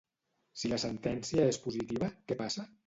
[0.61, 2.71] Si la sentència és positiva, què passa?